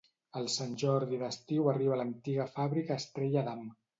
[0.39, 3.71] El Sant Jordi d'Estiu arriba a l'Antiga Fàbrica Estrella Damm.